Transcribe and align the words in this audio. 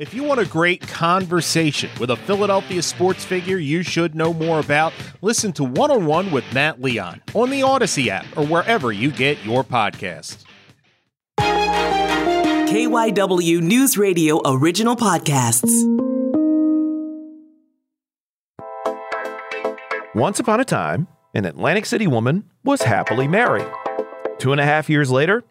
If 0.00 0.14
you 0.14 0.24
want 0.24 0.40
a 0.40 0.46
great 0.46 0.80
conversation 0.80 1.90
with 2.00 2.08
a 2.08 2.16
Philadelphia 2.16 2.80
sports 2.80 3.22
figure 3.22 3.58
you 3.58 3.82
should 3.82 4.14
know 4.14 4.32
more 4.32 4.58
about, 4.58 4.94
listen 5.20 5.52
to 5.52 5.62
One 5.62 5.90
on 5.90 6.06
One 6.06 6.30
with 6.30 6.50
Matt 6.54 6.80
Leon 6.80 7.20
on 7.34 7.50
the 7.50 7.62
Odyssey 7.62 8.10
app 8.10 8.24
or 8.34 8.46
wherever 8.46 8.92
you 8.92 9.10
get 9.10 9.44
your 9.44 9.62
podcasts. 9.62 10.42
KYW 11.38 13.60
News 13.60 13.98
Radio 13.98 14.40
original 14.46 14.96
podcasts. 14.96 15.70
Once 20.14 20.40
upon 20.40 20.60
a 20.60 20.64
time, 20.64 21.08
an 21.34 21.44
Atlantic 21.44 21.84
City 21.84 22.06
woman 22.06 22.44
was 22.64 22.80
happily 22.80 23.28
married. 23.28 23.70
Two 24.38 24.52
and 24.52 24.62
a 24.62 24.64
half 24.64 24.88
years 24.88 25.10
later, 25.10 25.44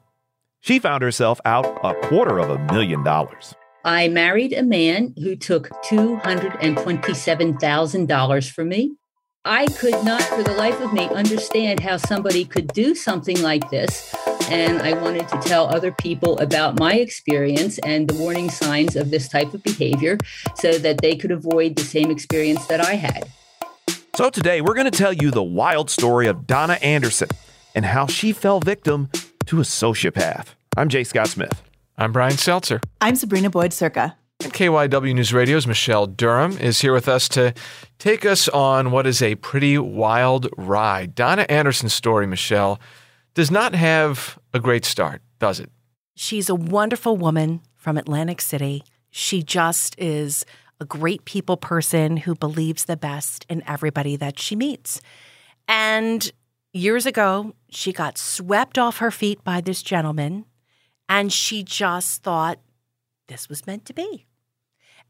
she 0.60 0.80
found 0.80 1.04
herself 1.04 1.40
out 1.46 1.68
a 1.84 1.94
quarter 2.08 2.40
of 2.40 2.50
a 2.50 2.58
million 2.74 3.04
dollars. 3.04 3.54
I 3.86 4.09
married 4.09 4.52
a 4.54 4.64
man 4.64 5.14
who 5.18 5.38
took 5.38 5.70
$227,000 5.86 8.51
from 8.51 8.68
me. 8.68 8.97
I 9.46 9.68
could 9.68 10.04
not, 10.04 10.21
for 10.21 10.43
the 10.43 10.51
life 10.51 10.82
of 10.82 10.92
me, 10.92 11.07
understand 11.07 11.79
how 11.79 11.96
somebody 11.96 12.43
could 12.43 12.73
do 12.73 12.93
something 12.93 13.42
like 13.42 13.70
this. 13.70 14.14
And 14.50 14.82
I 14.82 15.01
wanted 15.01 15.29
to 15.29 15.39
tell 15.39 15.68
other 15.68 15.93
people 15.93 16.37
about 16.39 16.78
my 16.78 16.96
experience 16.96 17.78
and 17.79 18.10
the 18.10 18.15
warning 18.15 18.50
signs 18.50 18.97
of 18.97 19.11
this 19.11 19.29
type 19.29 19.54
of 19.54 19.64
behavior 19.64 20.18
so 20.56 20.73
that 20.73 21.00
they 21.01 21.15
could 21.15 21.32
avoid 21.32 21.78
the 21.78 21.84
same 21.84 22.11
experience 22.11 22.65
that 22.65 22.82
I 22.82 22.96
had. 22.96 23.29
So 24.15 24.29
today, 24.29 24.59
we're 24.59 24.73
going 24.73 24.92
to 24.92 24.98
tell 24.98 25.14
you 25.14 25.32
the 25.32 25.42
wild 25.42 25.89
story 25.89 26.28
of 26.28 26.46
Donna 26.46 26.73
Anderson 26.82 27.29
and 27.73 27.86
how 27.86 28.07
she 28.07 28.34
fell 28.34 28.59
victim 28.59 29.09
to 29.46 29.59
a 29.59 29.64
sociopath. 29.64 30.48
I'm 30.75 30.89
Jay 30.89 31.06
Scott 31.06 31.29
Smith. 31.29 31.61
I'm 32.02 32.14
Brian 32.14 32.38
Seltzer. 32.38 32.80
I'm 33.02 33.17
Sabrina 33.17 33.50
Boyd 33.50 33.72
Surka. 33.72 34.16
And 34.42 34.53
KYW 34.53 35.14
News 35.14 35.34
Radio's 35.34 35.67
Michelle 35.67 36.08
Durham 36.08 36.58
is 36.58 36.80
here 36.80 36.94
with 36.94 37.09
us 37.09 37.28
to 37.30 37.53
take 37.98 38.26
us 38.26 38.48
on 38.48 38.92
what 38.92 39.06
is 39.06 39.22
a 39.22 39.36
pretty 39.36 39.78
wild 39.78 40.48
ride. 40.56 41.14
Donna 41.14 41.46
Anderson's 41.50 41.94
story, 41.94 42.26
Michelle, 42.26 42.80
does 43.34 43.52
not 43.52 43.76
have 43.76 44.40
a 44.54 44.62
great 44.62 44.86
start, 44.86 45.22
does 45.40 45.60
it? 45.60 45.70
She's 46.16 46.48
a 46.48 46.56
wonderful 46.56 47.18
woman 47.18 47.60
from 47.76 47.98
Atlantic 47.98 48.40
City. 48.40 48.86
She 49.10 49.44
just 49.44 49.94
is 50.00 50.45
a 50.80 50.86
great 50.86 51.26
people 51.26 51.58
person 51.58 52.16
who 52.16 52.34
believes 52.34 52.86
the 52.86 52.95
best 52.95 53.45
in 53.50 53.62
everybody 53.68 54.16
that 54.16 54.40
she 54.40 54.56
meets. 54.56 55.02
And 55.68 56.32
years 56.72 57.06
ago, 57.06 57.56
she 57.70 57.92
got 57.92 58.18
swept 58.18 58.78
off 58.78 59.00
her 59.00 59.12
feet 59.12 59.44
by 59.44 59.60
this 59.60 59.84
gentleman 59.84 60.45
and 61.10 61.34
she 61.34 61.64
just 61.64 62.24
thought 62.24 62.60
this 63.28 63.50
was 63.50 63.68
meant 63.68 63.86
to 63.86 63.94
be. 63.94 64.26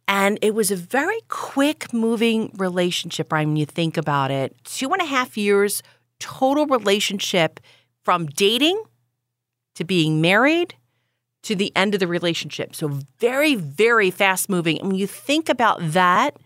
And 0.08 0.40
it 0.42 0.56
was 0.56 0.72
a 0.72 0.76
very 0.76 1.20
quick 1.28 1.94
moving 1.94 2.52
relationship, 2.58 3.30
Brian, 3.30 3.50
when 3.50 3.58
you 3.58 3.68
think 3.68 3.96
about 3.98 4.32
it. 4.32 4.56
Two 4.64 4.92
and 4.92 5.02
a 5.02 5.06
half 5.06 5.38
years 5.38 5.84
total 6.20 6.66
relationship 6.66 7.60
from 8.04 8.26
dating 8.26 8.82
to 9.76 9.84
being 9.84 10.20
married 10.20 10.76
to 11.44 11.56
the 11.56 11.72
end 11.76 11.94
of 11.94 12.00
the 12.00 12.08
relationship. 12.08 12.76
So 12.76 13.00
very, 13.20 13.56
very 13.56 14.12
fast 14.12 14.50
moving. 14.50 14.80
And 14.80 14.90
when 14.90 14.98
you 14.98 15.08
think 15.08 15.48
about 15.48 15.80
that, 15.80 16.38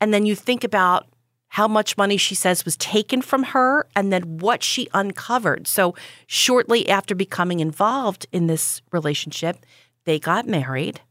and 0.00 0.12
then 0.12 0.26
you 0.26 0.34
think 0.34 0.64
about 0.64 1.06
how 1.52 1.68
much 1.68 1.98
money 1.98 2.16
she 2.16 2.34
says 2.34 2.64
was 2.64 2.78
taken 2.78 3.20
from 3.20 3.42
her 3.42 3.86
and 3.94 4.10
then 4.10 4.38
what 4.38 4.62
she 4.62 4.88
uncovered. 4.94 5.66
So, 5.66 5.94
shortly 6.26 6.88
after 6.88 7.14
becoming 7.14 7.60
involved 7.60 8.26
in 8.32 8.46
this 8.46 8.80
relationship, 8.90 9.66
they 10.04 10.18
got 10.18 10.48
married. 10.48 11.02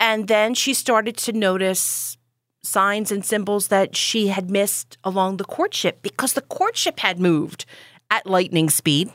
And 0.00 0.26
then 0.26 0.54
she 0.54 0.72
started 0.72 1.18
to 1.18 1.32
notice 1.32 2.16
signs 2.62 3.12
and 3.12 3.26
symbols 3.26 3.68
that 3.68 3.94
she 3.94 4.28
had 4.28 4.50
missed 4.50 4.96
along 5.04 5.36
the 5.36 5.44
courtship 5.44 6.00
because 6.00 6.32
the 6.32 6.40
courtship 6.40 7.00
had 7.00 7.20
moved 7.20 7.66
at 8.10 8.26
lightning 8.26 8.70
speed. 8.70 9.12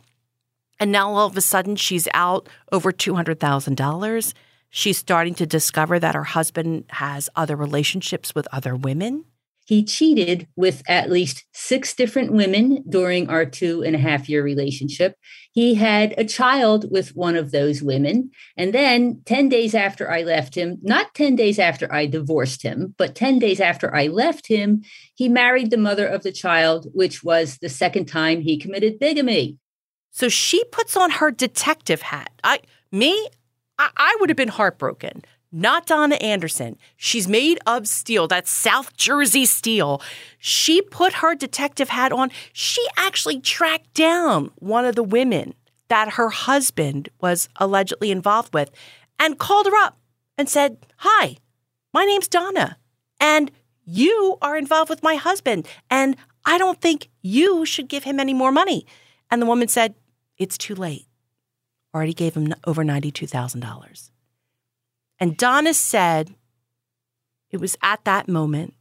And 0.79 0.91
now 0.91 1.12
all 1.12 1.25
of 1.25 1.35
a 1.35 1.41
sudden 1.41 1.75
she's 1.75 2.07
out 2.13 2.47
over 2.72 2.91
$200,000. 2.91 4.34
She's 4.69 5.00
starting 5.00 5.34
to 5.34 5.47
discover 5.47 5.97
that 5.97 6.13
her 6.13 6.25
husband 6.25 6.85
has 6.90 7.28
other 7.35 7.56
relationships 7.56 8.35
with 8.35 8.47
other 8.51 8.75
women. 8.75 9.25
He 9.71 9.85
cheated 9.85 10.49
with 10.57 10.83
at 10.89 11.09
least 11.09 11.45
six 11.53 11.95
different 11.95 12.33
women 12.33 12.83
during 12.89 13.29
our 13.29 13.45
two 13.45 13.81
and 13.81 13.95
a 13.95 13.99
half 13.99 14.27
year 14.27 14.43
relationship. 14.43 15.15
He 15.53 15.75
had 15.75 16.13
a 16.17 16.25
child 16.25 16.91
with 16.91 17.15
one 17.15 17.37
of 17.37 17.51
those 17.51 17.81
women. 17.81 18.31
And 18.57 18.73
then 18.73 19.21
10 19.23 19.47
days 19.47 19.73
after 19.73 20.11
I 20.11 20.23
left 20.23 20.55
him, 20.55 20.77
not 20.81 21.13
10 21.13 21.37
days 21.37 21.57
after 21.57 21.89
I 21.89 22.05
divorced 22.05 22.63
him, 22.63 22.93
but 22.97 23.15
10 23.15 23.39
days 23.39 23.61
after 23.61 23.95
I 23.95 24.07
left 24.07 24.47
him, 24.47 24.83
he 25.15 25.29
married 25.29 25.71
the 25.71 25.77
mother 25.77 26.05
of 26.05 26.23
the 26.23 26.33
child, 26.33 26.88
which 26.91 27.23
was 27.23 27.57
the 27.59 27.69
second 27.69 28.07
time 28.07 28.41
he 28.41 28.57
committed 28.57 28.99
bigamy. 28.99 29.57
So 30.11 30.27
she 30.27 30.65
puts 30.65 30.97
on 30.97 31.11
her 31.11 31.31
detective 31.31 32.01
hat. 32.01 32.33
I 32.43 32.59
me, 32.91 33.13
I, 33.79 33.89
I 33.95 34.17
would 34.19 34.29
have 34.29 34.35
been 34.35 34.49
heartbroken 34.49 35.21
not 35.51 35.85
Donna 35.85 36.16
Anderson. 36.16 36.78
She's 36.95 37.28
made 37.28 37.59
of 37.67 37.88
steel. 37.88 38.28
That's 38.28 38.50
South 38.50 38.95
Jersey 38.95 39.45
steel. 39.45 40.01
She 40.39 40.81
put 40.81 41.13
her 41.16 41.35
detective 41.35 41.89
hat 41.89 42.12
on. 42.12 42.31
She 42.53 42.85
actually 42.95 43.39
tracked 43.41 43.94
down 43.94 44.51
one 44.56 44.85
of 44.85 44.95
the 44.95 45.03
women 45.03 45.53
that 45.89 46.13
her 46.13 46.29
husband 46.29 47.09
was 47.19 47.50
allegedly 47.57 48.12
involved 48.12 48.53
with 48.53 48.72
and 49.19 49.38
called 49.38 49.66
her 49.66 49.75
up 49.75 49.97
and 50.38 50.47
said, 50.47 50.78
Hi, 50.97 51.35
my 51.94 52.06
name's 52.06 52.29
Donna, 52.29 52.78
and 53.19 53.51
you 53.83 54.38
are 54.41 54.57
involved 54.57 54.89
with 54.89 55.03
my 55.03 55.16
husband, 55.16 55.68
and 55.89 56.16
I 56.45 56.57
don't 56.57 56.79
think 56.79 57.09
you 57.22 57.66
should 57.66 57.89
give 57.89 58.06
him 58.06 58.19
any 58.19 58.33
more 58.33 58.51
money. 58.51 58.85
And 59.29 59.41
the 59.41 59.45
woman 59.45 59.68
said, 59.68 59.95
It's 60.38 60.57
too 60.57 60.75
late. 60.75 61.07
Already 61.94 62.13
gave 62.13 62.35
him 62.35 62.53
over 62.66 62.83
$92,000. 62.85 64.12
And 65.21 65.37
Donna 65.37 65.75
said 65.75 66.33
it 67.51 67.61
was 67.61 67.77
at 67.83 68.03
that 68.05 68.27
moment 68.27 68.73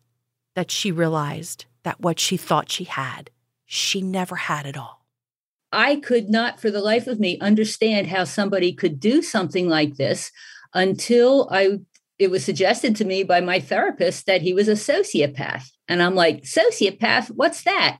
that 0.56 0.70
she 0.70 0.90
realized 0.90 1.66
that 1.82 2.00
what 2.00 2.18
she 2.18 2.38
thought 2.38 2.70
she 2.70 2.84
had, 2.84 3.28
she 3.66 4.00
never 4.00 4.36
had 4.36 4.66
at 4.66 4.76
all. 4.76 5.04
I 5.70 5.96
could 5.96 6.30
not, 6.30 6.58
for 6.58 6.70
the 6.70 6.80
life 6.80 7.06
of 7.06 7.20
me, 7.20 7.38
understand 7.40 8.06
how 8.06 8.24
somebody 8.24 8.72
could 8.72 8.98
do 8.98 9.20
something 9.20 9.68
like 9.68 9.96
this 9.96 10.32
until 10.72 11.46
I 11.50 11.80
it 12.18 12.30
was 12.30 12.44
suggested 12.44 12.96
to 12.96 13.04
me 13.04 13.22
by 13.22 13.40
my 13.40 13.60
therapist 13.60 14.26
that 14.26 14.42
he 14.42 14.52
was 14.52 14.68
a 14.68 14.72
sociopath. 14.72 15.70
And 15.88 16.02
I'm 16.02 16.14
like, 16.14 16.42
sociopath, 16.42 17.28
what's 17.28 17.62
that? 17.64 17.98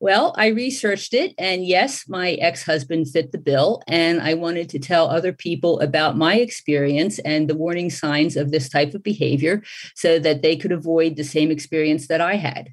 Well, 0.00 0.32
I 0.36 0.48
researched 0.48 1.12
it, 1.12 1.34
and 1.38 1.66
yes, 1.66 2.08
my 2.08 2.32
ex 2.34 2.62
husband 2.62 3.08
fit 3.08 3.32
the 3.32 3.38
bill. 3.38 3.82
And 3.88 4.20
I 4.20 4.34
wanted 4.34 4.68
to 4.70 4.78
tell 4.78 5.10
other 5.10 5.32
people 5.32 5.80
about 5.80 6.16
my 6.16 6.36
experience 6.36 7.18
and 7.20 7.48
the 7.48 7.56
warning 7.56 7.90
signs 7.90 8.36
of 8.36 8.52
this 8.52 8.68
type 8.68 8.94
of 8.94 9.02
behavior 9.02 9.62
so 9.96 10.20
that 10.20 10.42
they 10.42 10.56
could 10.56 10.70
avoid 10.70 11.16
the 11.16 11.24
same 11.24 11.50
experience 11.50 12.06
that 12.06 12.20
I 12.20 12.36
had. 12.36 12.72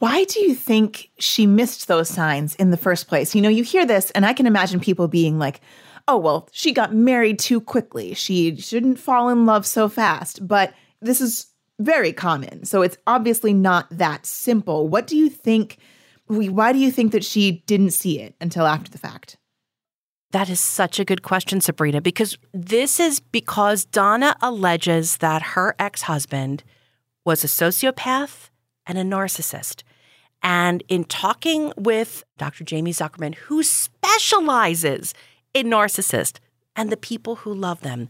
Why 0.00 0.24
do 0.24 0.40
you 0.40 0.56
think 0.56 1.10
she 1.20 1.46
missed 1.46 1.86
those 1.86 2.08
signs 2.08 2.56
in 2.56 2.72
the 2.72 2.76
first 2.76 3.06
place? 3.06 3.36
You 3.36 3.40
know, 3.40 3.48
you 3.48 3.62
hear 3.62 3.86
this, 3.86 4.10
and 4.10 4.26
I 4.26 4.32
can 4.32 4.48
imagine 4.48 4.80
people 4.80 5.06
being 5.06 5.38
like, 5.38 5.60
oh, 6.08 6.16
well, 6.16 6.48
she 6.50 6.72
got 6.72 6.92
married 6.92 7.38
too 7.38 7.60
quickly. 7.60 8.12
She 8.14 8.56
shouldn't 8.56 8.98
fall 8.98 9.28
in 9.28 9.46
love 9.46 9.64
so 9.64 9.88
fast. 9.88 10.44
But 10.48 10.74
this 11.00 11.20
is 11.20 11.46
very 11.78 12.12
common. 12.12 12.64
So 12.64 12.82
it's 12.82 12.98
obviously 13.06 13.54
not 13.54 13.86
that 13.90 14.26
simple. 14.26 14.88
What 14.88 15.06
do 15.06 15.16
you 15.16 15.30
think? 15.30 15.78
Why 16.32 16.72
do 16.72 16.78
you 16.78 16.90
think 16.90 17.12
that 17.12 17.24
she 17.24 17.62
didn't 17.66 17.90
see 17.90 18.20
it 18.20 18.34
until 18.40 18.66
after 18.66 18.90
the 18.90 18.98
fact? 18.98 19.36
That 20.30 20.48
is 20.48 20.60
such 20.60 20.98
a 20.98 21.04
good 21.04 21.22
question, 21.22 21.60
Sabrina, 21.60 22.00
because 22.00 22.38
this 22.54 22.98
is 22.98 23.20
because 23.20 23.84
Donna 23.84 24.34
alleges 24.40 25.18
that 25.18 25.42
her 25.42 25.74
ex 25.78 26.02
husband 26.02 26.64
was 27.24 27.44
a 27.44 27.48
sociopath 27.48 28.48
and 28.86 28.96
a 28.96 29.02
narcissist. 29.02 29.82
And 30.42 30.82
in 30.88 31.04
talking 31.04 31.72
with 31.76 32.24
Dr. 32.38 32.64
Jamie 32.64 32.94
Zuckerman, 32.94 33.34
who 33.34 33.62
specializes 33.62 35.12
in 35.52 35.66
narcissists 35.66 36.38
and 36.74 36.90
the 36.90 36.96
people 36.96 37.36
who 37.36 37.52
love 37.52 37.82
them, 37.82 38.08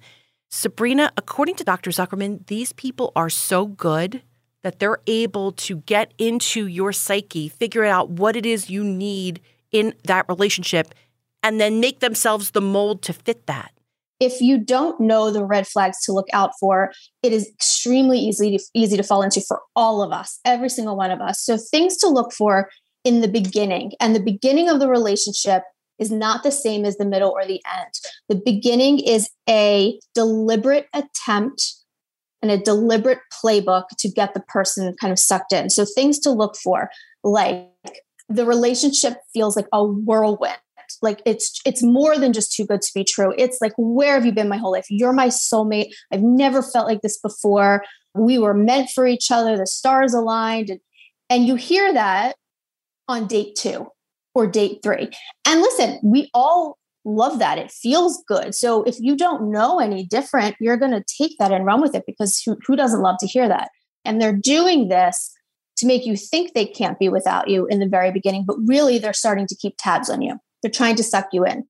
Sabrina, 0.48 1.10
according 1.16 1.56
to 1.56 1.64
Dr. 1.64 1.90
Zuckerman, 1.90 2.46
these 2.46 2.72
people 2.72 3.12
are 3.16 3.28
so 3.28 3.66
good 3.66 4.22
that 4.62 4.78
they're 4.78 5.00
able 5.06 5.52
to 5.52 5.76
get 5.76 6.12
into 6.18 6.66
your 6.66 6.92
psyche, 6.92 7.48
figure 7.48 7.84
out 7.84 8.10
what 8.10 8.36
it 8.36 8.46
is 8.46 8.70
you 8.70 8.84
need 8.84 9.40
in 9.70 9.94
that 10.04 10.26
relationship, 10.28 10.94
and 11.42 11.60
then 11.60 11.80
make 11.80 12.00
themselves 12.00 12.50
the 12.50 12.60
mold 12.60 13.02
to 13.02 13.12
fit 13.12 13.46
that. 13.46 13.72
If 14.20 14.40
you 14.40 14.58
don't 14.58 15.00
know 15.00 15.32
the 15.32 15.44
red 15.44 15.66
flags 15.66 16.04
to 16.04 16.12
look 16.12 16.28
out 16.32 16.52
for, 16.60 16.92
it 17.24 17.32
is 17.32 17.48
extremely 17.48 18.18
easy 18.18 18.56
to, 18.56 18.64
easy 18.72 18.96
to 18.96 19.02
fall 19.02 19.22
into 19.22 19.40
for 19.40 19.62
all 19.74 20.00
of 20.00 20.12
us, 20.12 20.38
every 20.44 20.68
single 20.68 20.96
one 20.96 21.10
of 21.10 21.20
us. 21.20 21.40
So 21.40 21.56
things 21.56 21.96
to 21.98 22.08
look 22.08 22.32
for 22.32 22.70
in 23.04 23.20
the 23.20 23.28
beginning 23.28 23.92
and 23.98 24.14
the 24.14 24.22
beginning 24.22 24.68
of 24.68 24.78
the 24.78 24.88
relationship 24.88 25.64
is 25.98 26.12
not 26.12 26.44
the 26.44 26.52
same 26.52 26.84
as 26.84 26.96
the 26.96 27.04
middle 27.04 27.30
or 27.30 27.44
the 27.44 27.60
end. 27.76 27.92
The 28.28 28.40
beginning 28.44 29.00
is 29.00 29.28
a 29.48 29.98
deliberate 30.14 30.86
attempt 30.94 31.81
and 32.42 32.50
a 32.50 32.58
deliberate 32.58 33.20
playbook 33.32 33.84
to 33.98 34.08
get 34.08 34.34
the 34.34 34.40
person 34.40 34.94
kind 35.00 35.12
of 35.12 35.18
sucked 35.18 35.52
in. 35.52 35.70
So 35.70 35.84
things 35.84 36.18
to 36.20 36.30
look 36.30 36.56
for, 36.56 36.90
like 37.22 37.68
the 38.28 38.44
relationship 38.44 39.18
feels 39.32 39.56
like 39.56 39.68
a 39.72 39.84
whirlwind. 39.84 40.58
Like 41.00 41.22
it's 41.24 41.60
it's 41.64 41.82
more 41.82 42.18
than 42.18 42.32
just 42.32 42.54
too 42.54 42.66
good 42.66 42.82
to 42.82 42.90
be 42.94 43.04
true. 43.04 43.32
It's 43.38 43.58
like 43.60 43.72
where 43.78 44.14
have 44.14 44.26
you 44.26 44.32
been 44.32 44.48
my 44.48 44.58
whole 44.58 44.72
life? 44.72 44.86
You're 44.90 45.12
my 45.12 45.28
soulmate. 45.28 45.90
I've 46.12 46.22
never 46.22 46.62
felt 46.62 46.86
like 46.86 47.00
this 47.00 47.18
before. 47.18 47.82
We 48.14 48.38
were 48.38 48.52
meant 48.52 48.90
for 48.90 49.06
each 49.06 49.30
other. 49.30 49.56
The 49.56 49.66
stars 49.66 50.12
aligned 50.12 50.68
and 50.68 50.80
and 51.30 51.46
you 51.46 51.54
hear 51.54 51.94
that 51.94 52.36
on 53.08 53.26
date 53.26 53.56
2 53.56 53.86
or 54.34 54.46
date 54.46 54.80
3. 54.82 55.08
And 55.46 55.60
listen, 55.62 55.98
we 56.02 56.30
all 56.34 56.76
love 57.04 57.38
that. 57.38 57.58
It 57.58 57.70
feels 57.70 58.22
good. 58.26 58.54
So 58.54 58.82
if 58.84 58.96
you 59.00 59.16
don't 59.16 59.50
know 59.50 59.80
any 59.80 60.04
different, 60.04 60.56
you're 60.60 60.76
going 60.76 60.92
to 60.92 61.04
take 61.18 61.38
that 61.38 61.52
and 61.52 61.66
run 61.66 61.80
with 61.80 61.94
it 61.94 62.04
because 62.06 62.40
who, 62.40 62.56
who 62.66 62.76
doesn't 62.76 63.02
love 63.02 63.16
to 63.20 63.26
hear 63.26 63.48
that? 63.48 63.70
And 64.04 64.20
they're 64.20 64.36
doing 64.36 64.88
this 64.88 65.32
to 65.76 65.86
make 65.86 66.06
you 66.06 66.16
think 66.16 66.52
they 66.52 66.66
can't 66.66 66.98
be 66.98 67.08
without 67.08 67.48
you 67.48 67.66
in 67.66 67.80
the 67.80 67.88
very 67.88 68.12
beginning, 68.12 68.44
but 68.46 68.56
really 68.66 68.98
they're 68.98 69.12
starting 69.12 69.46
to 69.46 69.56
keep 69.56 69.74
tabs 69.78 70.10
on 70.10 70.22
you. 70.22 70.38
They're 70.62 70.70
trying 70.70 70.96
to 70.96 71.02
suck 71.02 71.28
you 71.32 71.44
in. 71.44 71.66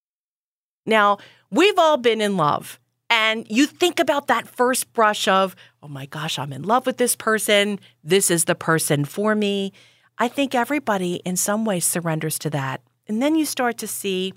Now, 0.84 1.19
we've 1.50 1.79
all 1.79 1.96
been 1.96 2.20
in 2.20 2.37
love. 2.37 2.79
And 3.08 3.46
you 3.50 3.67
think 3.67 4.00
about 4.00 4.29
that 4.29 4.49
first 4.49 4.90
brush 4.94 5.29
of, 5.29 5.55
oh 5.82 5.88
my 5.88 6.06
gosh, 6.06 6.38
I'm 6.38 6.52
in 6.52 6.62
love 6.62 6.87
with 6.87 6.96
this 6.96 7.14
person. 7.14 7.79
This 8.02 8.31
is 8.31 8.46
the 8.46 8.55
person 8.55 9.05
for 9.05 9.34
me. 9.34 9.73
I 10.17 10.29
think 10.29 10.55
everybody 10.55 11.17
in 11.17 11.37
some 11.37 11.67
way 11.67 11.79
surrenders 11.79 12.38
to 12.40 12.50
that. 12.50 12.81
And 13.06 13.20
then 13.20 13.34
you 13.34 13.44
start 13.44 13.76
to 13.79 13.87
see 13.87 14.32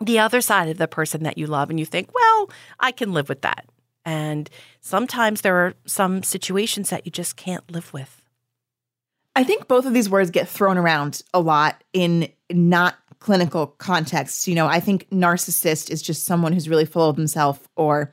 the 0.00 0.18
other 0.18 0.40
side 0.40 0.68
of 0.68 0.78
the 0.78 0.88
person 0.88 1.22
that 1.22 1.38
you 1.38 1.46
love 1.46 1.70
and 1.70 1.78
you 1.78 1.86
think, 1.86 2.12
well, 2.14 2.50
I 2.78 2.92
can 2.92 3.12
live 3.12 3.28
with 3.28 3.42
that. 3.42 3.66
And 4.04 4.48
sometimes 4.80 5.42
there 5.42 5.56
are 5.56 5.74
some 5.84 6.22
situations 6.22 6.90
that 6.90 7.04
you 7.04 7.12
just 7.12 7.36
can't 7.36 7.70
live 7.70 7.92
with. 7.92 8.22
I 9.36 9.44
think 9.44 9.68
both 9.68 9.86
of 9.86 9.94
these 9.94 10.10
words 10.10 10.30
get 10.30 10.48
thrown 10.48 10.78
around 10.78 11.22
a 11.32 11.40
lot 11.40 11.84
in 11.92 12.28
not 12.50 12.96
clinical 13.20 13.66
contexts. 13.66 14.48
You 14.48 14.54
know, 14.54 14.66
I 14.66 14.80
think 14.80 15.08
narcissist 15.10 15.90
is 15.90 16.02
just 16.02 16.24
someone 16.24 16.52
who's 16.52 16.68
really 16.68 16.86
full 16.86 17.08
of 17.08 17.16
himself, 17.16 17.68
or 17.76 18.12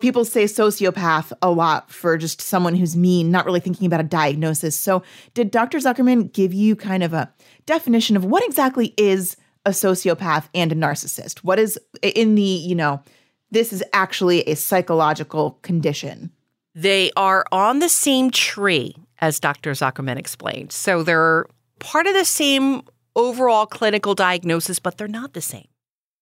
people 0.00 0.24
say 0.24 0.44
sociopath 0.44 1.32
a 1.42 1.50
lot 1.50 1.90
for 1.90 2.16
just 2.16 2.40
someone 2.40 2.74
who's 2.74 2.96
mean, 2.96 3.30
not 3.30 3.44
really 3.44 3.60
thinking 3.60 3.86
about 3.86 4.00
a 4.00 4.04
diagnosis. 4.04 4.76
So, 4.76 5.02
did 5.34 5.50
Dr. 5.50 5.78
Zuckerman 5.78 6.32
give 6.32 6.52
you 6.52 6.74
kind 6.74 7.02
of 7.02 7.12
a 7.12 7.32
definition 7.66 8.16
of 8.16 8.24
what 8.24 8.44
exactly 8.44 8.94
is 8.96 9.36
a 9.68 9.72
sociopath 9.72 10.48
and 10.54 10.72
a 10.72 10.74
narcissist? 10.74 11.40
What 11.40 11.58
is 11.58 11.78
in 12.02 12.34
the, 12.34 12.42
you 12.42 12.74
know, 12.74 13.02
this 13.50 13.72
is 13.72 13.84
actually 13.92 14.42
a 14.48 14.56
psychological 14.56 15.58
condition? 15.62 16.32
They 16.74 17.10
are 17.16 17.44
on 17.52 17.80
the 17.80 17.88
same 17.88 18.30
tree, 18.30 18.96
as 19.20 19.38
Dr. 19.38 19.72
Zuckerman 19.72 20.16
explained. 20.16 20.72
So 20.72 21.02
they're 21.02 21.44
part 21.80 22.06
of 22.06 22.14
the 22.14 22.24
same 22.24 22.82
overall 23.14 23.66
clinical 23.66 24.14
diagnosis, 24.14 24.78
but 24.78 24.96
they're 24.96 25.06
not 25.06 25.34
the 25.34 25.40
same. 25.40 25.68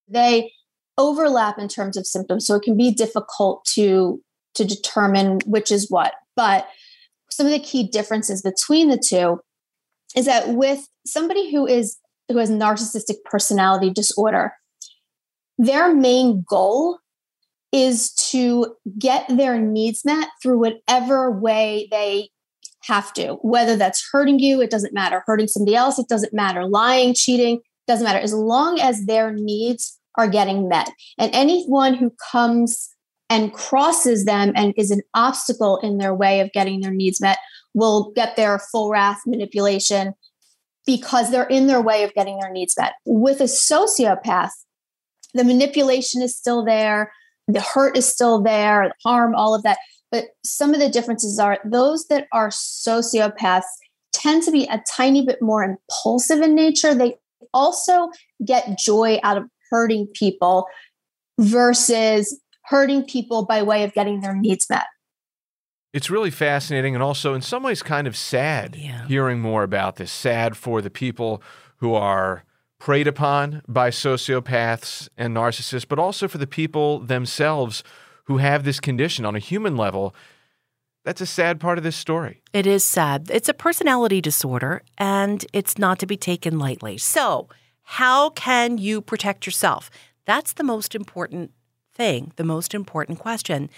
They 0.09 0.51
overlap 0.97 1.57
in 1.57 1.69
terms 1.69 1.95
of 1.95 2.05
symptoms. 2.05 2.45
So 2.45 2.55
it 2.55 2.63
can 2.63 2.75
be 2.75 2.91
difficult 2.91 3.65
to 3.75 4.21
to 4.55 4.65
determine 4.65 5.39
which 5.45 5.71
is 5.71 5.89
what. 5.89 6.13
But 6.35 6.67
some 7.29 7.45
of 7.45 7.51
the 7.51 7.59
key 7.59 7.87
differences 7.87 8.41
between 8.41 8.89
the 8.89 8.97
two 8.97 9.39
is 10.15 10.25
that 10.25 10.49
with 10.49 10.87
somebody 11.05 11.51
who 11.51 11.67
is 11.67 11.97
who 12.29 12.37
has 12.37 12.49
narcissistic 12.49 13.23
personality 13.25 13.89
disorder, 13.89 14.53
their 15.57 15.93
main 15.93 16.43
goal 16.47 16.99
is 17.71 18.13
to 18.13 18.75
get 18.97 19.25
their 19.29 19.59
needs 19.59 20.05
met 20.05 20.29
through 20.41 20.59
whatever 20.59 21.31
way 21.31 21.87
they 21.91 22.29
have 22.83 23.11
to, 23.13 23.33
whether 23.41 23.75
that's 23.75 24.07
hurting 24.11 24.39
you, 24.39 24.61
it 24.61 24.71
doesn't 24.71 24.93
matter, 24.93 25.23
hurting 25.25 25.47
somebody 25.47 25.75
else, 25.75 25.99
it 25.99 26.07
doesn't 26.07 26.33
matter, 26.33 26.65
lying, 26.65 27.13
cheating, 27.13 27.59
doesn't 27.87 28.05
matter, 28.05 28.19
as 28.19 28.33
long 28.33 28.79
as 28.79 29.05
their 29.05 29.33
needs 29.33 29.99
are 30.15 30.27
getting 30.27 30.67
met. 30.67 30.89
And 31.17 31.33
anyone 31.33 31.93
who 31.93 32.11
comes 32.31 32.89
and 33.29 33.53
crosses 33.53 34.25
them 34.25 34.53
and 34.55 34.73
is 34.77 34.89
an 34.89 35.01
obstacle 35.13 35.77
in 35.79 35.97
their 35.97 36.13
way 36.13 36.39
of 36.39 36.51
getting 36.53 36.79
their 36.79 36.93
needs 36.93 37.19
met 37.19 37.37
will 37.73 38.11
get 38.15 38.35
their 38.35 38.59
full 38.59 38.89
wrath 38.89 39.21
manipulation 39.25 40.13
because 40.87 41.29
they're 41.29 41.43
in 41.43 41.67
their 41.67 41.81
way 41.81 42.03
of 42.03 42.13
getting 42.15 42.39
their 42.39 42.51
needs 42.51 42.73
met. 42.79 42.93
With 43.05 43.41
a 43.41 43.43
sociopath, 43.43 44.51
the 45.35 45.43
manipulation 45.43 46.23
is 46.23 46.35
still 46.35 46.65
there, 46.65 47.11
the 47.47 47.61
hurt 47.61 47.95
is 47.95 48.07
still 48.07 48.41
there, 48.41 48.87
the 48.89 49.09
harm, 49.09 49.35
all 49.35 49.53
of 49.53 49.61
that. 49.63 49.77
But 50.11 50.25
some 50.43 50.73
of 50.73 50.79
the 50.79 50.89
differences 50.89 51.37
are 51.37 51.59
those 51.65 52.07
that 52.07 52.27
are 52.31 52.49
sociopaths 52.49 53.63
tend 54.13 54.43
to 54.43 54.51
be 54.51 54.63
a 54.65 54.81
tiny 54.89 55.23
bit 55.25 55.41
more 55.41 55.63
impulsive 55.63 56.41
in 56.41 56.55
nature. 56.55 56.95
They 56.95 57.15
also 57.53 58.09
get 58.43 58.79
joy 58.79 59.19
out 59.21 59.37
of 59.37 59.43
hurting 59.69 60.07
people 60.13 60.65
versus 61.39 62.39
hurting 62.63 63.03
people 63.03 63.45
by 63.45 63.61
way 63.61 63.83
of 63.83 63.93
getting 63.93 64.21
their 64.21 64.35
needs 64.35 64.65
met. 64.69 64.85
It's 65.97 66.11
really 66.11 66.29
fascinating 66.29 66.93
and 66.93 67.03
also, 67.03 67.33
in 67.33 67.41
some 67.41 67.63
ways, 67.63 67.81
kind 67.81 68.05
of 68.05 68.15
sad 68.15 68.75
Yeah. 68.75 69.07
hearing 69.07 69.39
more 69.39 69.63
about 69.63 69.95
this. 69.95 70.11
Sad 70.11 70.55
for 70.55 70.79
the 70.79 70.91
people 70.91 71.41
who 71.77 71.95
are 71.95 72.43
preyed 72.77 73.07
upon 73.07 73.63
by 73.67 73.89
sociopaths 73.89 75.09
and 75.17 75.35
narcissists, 75.35 75.87
but 75.87 75.97
also 75.97 76.27
for 76.27 76.37
the 76.37 76.45
people 76.45 76.99
themselves 76.99 77.83
who 78.25 78.37
have 78.37 78.63
this 78.63 78.79
condition 78.79 79.25
on 79.25 79.35
a 79.35 79.39
human 79.39 79.75
level. 79.75 80.13
That's 81.03 81.19
a 81.19 81.25
sad 81.25 81.59
part 81.59 81.79
of 81.79 81.83
this 81.83 81.95
story. 81.95 82.43
It 82.53 82.67
is 82.67 82.83
sad. 82.83 83.31
It's 83.33 83.49
a 83.49 83.53
personality 83.55 84.21
disorder 84.21 84.83
and 84.99 85.43
it's 85.51 85.79
not 85.79 85.97
to 85.97 86.05
be 86.05 86.15
taken 86.17 86.59
lightly. 86.59 86.99
So, 86.99 87.49
how 87.81 88.29
can 88.29 88.77
you 88.77 89.01
protect 89.01 89.47
yourself? 89.47 89.89
That's 90.25 90.53
the 90.53 90.63
most 90.63 90.93
important 90.93 91.53
thing, 91.91 92.33
the 92.35 92.43
most 92.43 92.75
important 92.75 93.17
question. 93.17 93.71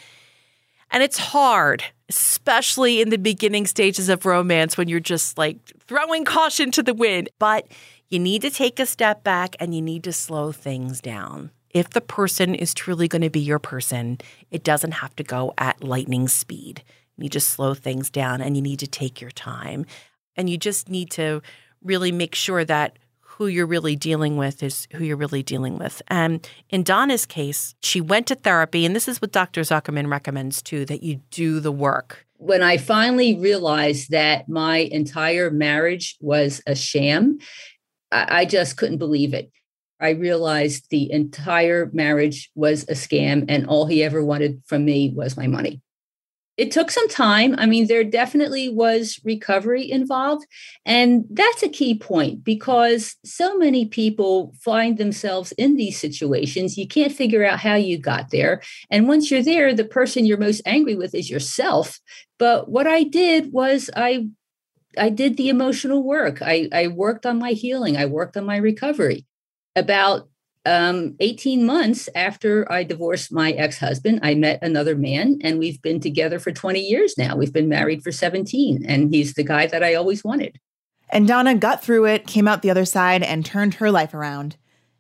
And 0.92 1.04
it's 1.04 1.18
hard, 1.18 1.84
especially 2.10 3.02
in 3.02 3.10
the 3.10 3.18
beginning 3.18 3.68
stages 3.68 4.10
of 4.10 4.26
romance 4.26 4.78
when 4.78 4.88
you're 4.88 5.00
just 5.00 5.38
like 5.38 5.58
throwing 5.88 6.26
caution 6.26 6.72
to 6.72 6.84
the 6.84 6.94
wind. 6.94 7.30
But 7.38 7.68
you 8.10 8.20
need 8.20 8.42
to 8.42 8.50
take 8.50 8.80
a 8.80 8.86
step 8.86 9.24
back 9.24 9.56
and 9.60 9.76
you 9.76 9.82
need 9.82 10.04
to 10.06 10.14
slow 10.14 10.52
things 10.52 11.00
down. 11.00 11.52
If 11.70 11.92
the 11.92 12.02
person 12.02 12.56
is 12.56 12.74
truly 12.74 13.08
going 13.08 13.22
to 13.22 13.30
be 13.30 13.40
your 13.40 13.60
person, 13.60 14.18
it 14.50 14.64
doesn't 14.64 14.94
have 14.94 15.16
to 15.18 15.24
go 15.24 15.54
at 15.60 15.84
lightning 15.84 16.28
speed. 16.28 16.84
You 17.16 17.24
need 17.24 17.34
to 17.34 17.40
slow 17.40 17.76
things 17.76 18.10
down 18.10 18.42
and 18.42 18.56
you 18.56 18.62
need 18.64 18.80
to 18.80 18.88
take 18.88 19.22
your 19.22 19.30
time. 19.30 19.86
And 20.36 20.50
you 20.50 20.58
just 20.58 20.90
need 20.90 21.12
to 21.12 21.44
really 21.84 22.12
make 22.12 22.34
sure 22.34 22.66
that 22.66 22.98
who 23.40 23.48
you're 23.48 23.66
really 23.66 23.96
dealing 23.96 24.38
with 24.38 24.62
is 24.62 24.88
who 24.94 25.04
you're 25.04 25.18
really 25.18 25.42
dealing 25.42 25.80
with. 25.80 26.02
And 26.10 26.48
in 26.70 26.84
Donna's 26.84 27.26
case, 27.26 27.74
she 27.82 28.02
went 28.02 28.28
to 28.28 28.36
therapy, 28.36 28.86
and 28.86 28.94
this 28.94 29.08
is 29.08 29.22
what 29.22 29.32
Dr. 29.32 29.62
Zuckerman 29.62 30.12
recommends 30.12 30.62
too 30.62 30.86
that 30.86 31.02
you 31.02 31.22
do 31.32 31.60
the 31.60 31.72
work. 31.72 32.28
when 32.40 32.64
I 32.64 32.78
finally 32.78 33.38
realized 33.38 34.12
that 34.12 34.48
my 34.48 34.78
entire 34.78 35.52
marriage 35.52 36.16
was 36.22 36.62
a 36.66 36.74
sham, 36.74 37.40
I, 38.12 38.46
just 38.46 38.78
couldn't 38.78 38.98
believe 38.98 39.34
it. 39.34 39.52
I 40.00 40.12
realized 40.12 40.88
the 40.90 41.12
entire 41.12 41.90
marriage 41.94 42.50
was 42.56 42.84
a 42.84 42.94
scam, 42.94 43.46
and 43.50 43.68
all 43.68 43.86
he 43.86 44.04
ever 44.04 44.24
wanted 44.24 44.64
from 44.66 44.86
me 44.86 45.12
was 45.14 45.36
my 45.36 45.48
money. 45.48 45.82
It 46.60 46.72
took 46.72 46.92
some 46.92 47.08
time. 47.08 47.56
I 47.58 47.66
mean, 47.66 47.88
there 47.88 48.04
definitely 48.04 48.68
was 48.68 49.18
recovery 49.24 49.90
involved. 49.90 50.46
And 50.86 51.24
that's 51.30 51.64
a 51.64 51.70
key 51.70 51.98
point 51.98 52.44
because 52.44 53.16
so 53.24 53.58
many 53.58 53.86
people 53.86 54.54
find 54.62 54.98
themselves 54.98 55.54
in 55.54 55.78
these 55.78 55.98
situations. 55.98 56.78
You 56.78 56.86
can't 56.86 57.14
figure 57.14 57.46
out 57.46 57.62
how 57.62 57.76
you 57.76 57.98
got 57.98 58.32
there. 58.32 58.62
And 58.92 59.08
once 59.08 59.32
you're 59.32 59.42
there, 59.42 59.74
the 59.74 59.86
person 59.86 60.26
you're 60.26 60.38
most 60.38 60.62
angry 60.66 60.96
with 60.96 61.16
is 61.16 61.30
yourself. 61.30 61.98
But 62.38 62.70
what 62.70 62.88
I 62.88 63.04
did 63.04 63.54
was 63.54 63.90
I 63.96 64.28
I 64.98 65.10
did 65.10 65.38
the 65.38 65.48
emotional 65.48 66.04
work. 66.04 66.42
I, 66.42 66.68
I 66.74 66.88
worked 66.88 67.26
on 67.26 67.40
my 67.40 67.52
healing. 67.52 67.96
I 67.96 68.06
worked 68.06 68.36
on 68.36 68.46
my 68.46 68.58
recovery. 68.58 69.26
About 69.78 70.28
um, 70.70 71.16
18 71.20 71.66
months 71.66 72.08
after 72.14 72.72
I 72.72 72.84
divorced 72.84 73.32
my 73.32 73.52
ex 73.54 73.80
husband, 73.80 74.20
I 74.22 74.36
met 74.36 74.60
another 74.62 74.96
man, 74.96 75.40
and 75.42 75.58
we've 75.58 75.82
been 75.82 76.00
together 76.00 76.38
for 76.38 76.52
20 76.52 76.80
years 76.80 77.18
now. 77.18 77.36
We've 77.36 77.52
been 77.52 77.68
married 77.68 78.04
for 78.04 78.12
17, 78.12 78.86
and 78.86 79.14
he's 79.14 79.34
the 79.34 79.44
guy 79.44 79.66
that 79.66 79.84
I 79.84 79.96
always 79.96 80.24
wanted. 80.24 80.60
And 81.10 81.28
Donna 81.28 81.56
got 81.56 81.84
through 81.84 82.06
it, 82.06 82.28
came 82.28 82.48
out 82.48 82.62
the 82.62 82.70
other 82.70 82.86
side, 82.86 83.24
and 83.24 83.44
turned 83.44 83.76
her 83.76 83.90
life 83.90 84.14
around. 84.14 84.58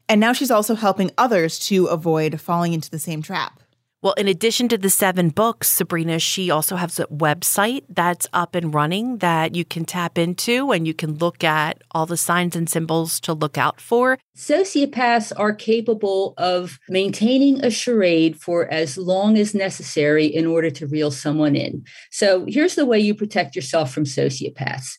And 0.07 0.19
now 0.19 0.33
she's 0.33 0.49
also 0.49 0.73
helping 0.73 1.11
others 1.19 1.59
to 1.67 1.85
avoid 1.85 2.41
falling 2.41 2.73
into 2.73 2.89
the 2.89 2.97
same 2.97 3.21
trap. 3.21 3.59
Well, 4.01 4.13
in 4.13 4.29
addition 4.29 4.69
to 4.69 4.77
the 4.77 4.89
seven 4.89 5.27
books, 5.27 5.67
Sabrina, 5.69 6.19
she 6.19 6.49
also 6.49 6.77
has 6.77 7.01
a 7.01 7.07
website 7.07 7.83
that's 7.89 8.27
up 8.31 8.55
and 8.55 8.73
running 8.73 9.17
that 9.17 9.55
you 9.55 9.65
can 9.65 9.83
tap 9.83 10.17
into 10.17 10.71
and 10.71 10.87
you 10.87 10.93
can 10.93 11.15
look 11.15 11.43
at 11.43 11.81
all 11.91 12.05
the 12.05 12.15
signs 12.15 12.55
and 12.55 12.69
symbols 12.69 13.19
to 13.19 13.33
look 13.33 13.57
out 13.57 13.81
for. 13.81 14.17
Sociopaths 14.37 15.33
are 15.35 15.53
capable 15.53 16.33
of 16.37 16.79
maintaining 16.87 17.59
a 17.59 17.69
charade 17.69 18.39
for 18.39 18.71
as 18.71 18.97
long 18.97 19.37
as 19.37 19.53
necessary 19.53 20.27
in 20.27 20.45
order 20.45 20.69
to 20.69 20.87
reel 20.87 21.11
someone 21.11 21.57
in. 21.57 21.83
So 22.09 22.45
here's 22.47 22.75
the 22.75 22.85
way 22.85 22.99
you 22.99 23.13
protect 23.13 23.53
yourself 23.53 23.91
from 23.91 24.05
sociopaths. 24.05 24.97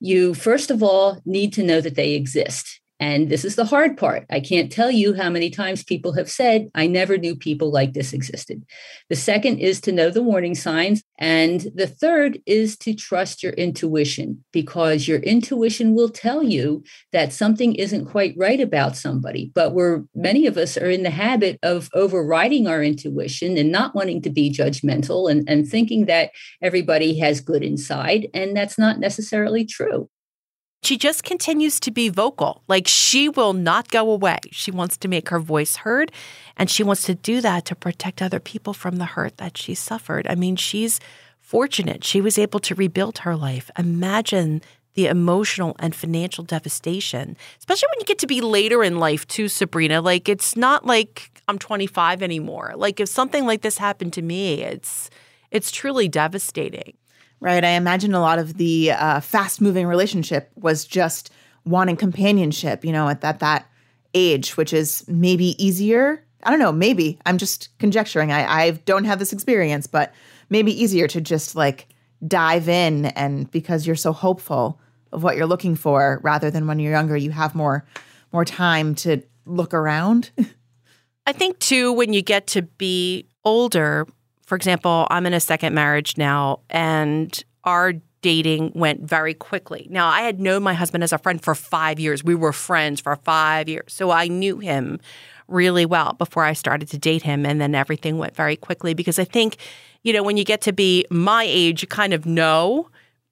You, 0.00 0.34
first 0.34 0.72
of 0.72 0.82
all, 0.82 1.20
need 1.24 1.52
to 1.52 1.62
know 1.62 1.80
that 1.80 1.94
they 1.94 2.14
exist. 2.14 2.79
And 3.00 3.30
this 3.30 3.46
is 3.46 3.56
the 3.56 3.64
hard 3.64 3.96
part. 3.96 4.26
I 4.28 4.40
can't 4.40 4.70
tell 4.70 4.90
you 4.90 5.14
how 5.14 5.30
many 5.30 5.48
times 5.48 5.82
people 5.82 6.12
have 6.12 6.30
said, 6.30 6.70
I 6.74 6.86
never 6.86 7.16
knew 7.16 7.34
people 7.34 7.72
like 7.72 7.94
this 7.94 8.12
existed. 8.12 8.62
The 9.08 9.16
second 9.16 9.58
is 9.58 9.80
to 9.82 9.92
know 9.92 10.10
the 10.10 10.22
warning 10.22 10.54
signs. 10.54 11.02
And 11.18 11.66
the 11.74 11.86
third 11.86 12.40
is 12.44 12.76
to 12.78 12.94
trust 12.94 13.42
your 13.42 13.54
intuition 13.54 14.44
because 14.52 15.08
your 15.08 15.20
intuition 15.20 15.94
will 15.94 16.10
tell 16.10 16.42
you 16.42 16.84
that 17.12 17.32
something 17.32 17.74
isn't 17.74 18.04
quite 18.04 18.34
right 18.36 18.60
about 18.60 18.96
somebody. 18.96 19.50
But 19.54 19.72
we're 19.72 20.02
many 20.14 20.46
of 20.46 20.58
us 20.58 20.76
are 20.76 20.90
in 20.90 21.02
the 21.02 21.10
habit 21.10 21.58
of 21.62 21.88
overriding 21.94 22.66
our 22.66 22.82
intuition 22.82 23.56
and 23.56 23.72
not 23.72 23.94
wanting 23.94 24.20
to 24.22 24.30
be 24.30 24.52
judgmental 24.52 25.30
and, 25.30 25.48
and 25.48 25.66
thinking 25.66 26.04
that 26.04 26.32
everybody 26.60 27.18
has 27.20 27.40
good 27.40 27.62
inside. 27.62 28.28
And 28.34 28.54
that's 28.54 28.78
not 28.78 29.00
necessarily 29.00 29.64
true 29.64 30.10
she 30.82 30.96
just 30.96 31.24
continues 31.24 31.78
to 31.80 31.90
be 31.90 32.08
vocal. 32.08 32.62
Like 32.66 32.88
she 32.88 33.28
will 33.28 33.52
not 33.52 33.88
go 33.88 34.10
away. 34.10 34.38
She 34.50 34.70
wants 34.70 34.96
to 34.98 35.08
make 35.08 35.28
her 35.28 35.38
voice 35.38 35.76
heard 35.76 36.10
and 36.56 36.70
she 36.70 36.82
wants 36.82 37.02
to 37.04 37.14
do 37.14 37.40
that 37.40 37.64
to 37.66 37.74
protect 37.74 38.22
other 38.22 38.40
people 38.40 38.72
from 38.72 38.96
the 38.96 39.04
hurt 39.04 39.36
that 39.36 39.58
she 39.58 39.74
suffered. 39.74 40.26
I 40.28 40.34
mean, 40.34 40.56
she's 40.56 40.98
fortunate. 41.38 42.04
She 42.04 42.20
was 42.20 42.38
able 42.38 42.60
to 42.60 42.74
rebuild 42.74 43.18
her 43.18 43.36
life. 43.36 43.70
Imagine 43.78 44.62
the 44.94 45.06
emotional 45.06 45.76
and 45.78 45.94
financial 45.94 46.44
devastation, 46.44 47.36
especially 47.58 47.88
when 47.92 48.00
you 48.00 48.06
get 48.06 48.18
to 48.18 48.26
be 48.26 48.40
later 48.40 48.82
in 48.82 48.98
life 48.98 49.26
too, 49.26 49.48
Sabrina. 49.48 50.00
Like 50.00 50.28
it's 50.28 50.56
not 50.56 50.86
like 50.86 51.42
I'm 51.46 51.58
25 51.58 52.22
anymore. 52.22 52.72
Like 52.74 53.00
if 53.00 53.08
something 53.08 53.44
like 53.44 53.60
this 53.62 53.78
happened 53.78 54.14
to 54.14 54.22
me, 54.22 54.62
it's 54.62 55.10
it's 55.50 55.70
truly 55.70 56.08
devastating 56.08 56.94
right? 57.40 57.64
I 57.64 57.70
imagine 57.70 58.14
a 58.14 58.20
lot 58.20 58.38
of 58.38 58.54
the 58.54 58.92
uh, 58.92 59.20
fast 59.20 59.60
moving 59.60 59.86
relationship 59.86 60.50
was 60.56 60.84
just 60.84 61.30
wanting 61.64 61.96
companionship, 61.96 62.84
you 62.84 62.92
know, 62.92 63.08
at 63.08 63.20
that, 63.22 63.40
that 63.40 63.66
age, 64.14 64.56
which 64.56 64.72
is 64.72 65.04
maybe 65.08 65.62
easier. 65.62 66.24
I 66.42 66.50
don't 66.50 66.58
know, 66.58 66.72
maybe. 66.72 67.18
I'm 67.26 67.38
just 67.38 67.76
conjecturing. 67.78 68.32
I, 68.32 68.46
I 68.46 68.70
don't 68.70 69.04
have 69.04 69.18
this 69.18 69.32
experience, 69.32 69.86
but 69.86 70.12
maybe 70.48 70.72
easier 70.82 71.06
to 71.08 71.20
just 71.20 71.54
like 71.54 71.88
dive 72.26 72.68
in 72.68 73.06
and 73.06 73.50
because 73.50 73.86
you're 73.86 73.96
so 73.96 74.12
hopeful 74.12 74.80
of 75.12 75.22
what 75.22 75.36
you're 75.36 75.46
looking 75.46 75.74
for 75.74 76.20
rather 76.22 76.50
than 76.50 76.66
when 76.66 76.78
you're 76.78 76.92
younger, 76.92 77.16
you 77.16 77.30
have 77.30 77.54
more 77.54 77.84
more 78.32 78.44
time 78.44 78.94
to 78.94 79.22
look 79.44 79.74
around. 79.74 80.30
I 81.26 81.32
think 81.32 81.58
too 81.58 81.92
when 81.92 82.12
you 82.12 82.22
get 82.22 82.46
to 82.48 82.62
be 82.62 83.26
older, 83.44 84.06
for 84.50 84.56
example, 84.56 85.06
I'm 85.10 85.26
in 85.26 85.32
a 85.32 85.38
second 85.38 85.76
marriage 85.76 86.18
now, 86.18 86.58
and 86.70 87.40
our 87.62 87.92
dating 88.20 88.72
went 88.74 89.00
very 89.00 89.32
quickly. 89.32 89.86
Now, 89.88 90.08
I 90.08 90.22
had 90.22 90.40
known 90.40 90.64
my 90.64 90.74
husband 90.74 91.04
as 91.04 91.12
a 91.12 91.18
friend 91.18 91.40
for 91.40 91.54
five 91.54 92.00
years. 92.00 92.24
We 92.24 92.34
were 92.34 92.52
friends 92.52 93.00
for 93.00 93.14
five 93.14 93.68
years. 93.68 93.92
So 93.92 94.10
I 94.10 94.26
knew 94.26 94.58
him 94.58 94.98
really 95.46 95.86
well 95.86 96.14
before 96.14 96.44
I 96.44 96.54
started 96.54 96.88
to 96.88 96.98
date 96.98 97.22
him. 97.22 97.46
And 97.46 97.60
then 97.60 97.76
everything 97.76 98.18
went 98.18 98.34
very 98.34 98.56
quickly 98.56 98.92
because 98.92 99.20
I 99.20 99.24
think, 99.24 99.56
you 100.02 100.12
know, 100.12 100.24
when 100.24 100.36
you 100.36 100.42
get 100.42 100.62
to 100.62 100.72
be 100.72 101.06
my 101.12 101.44
age, 101.46 101.82
you 101.82 101.86
kind 101.86 102.12
of 102.12 102.26
know 102.26 102.90